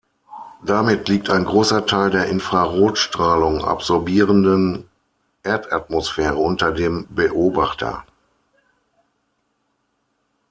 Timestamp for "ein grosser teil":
1.29-2.09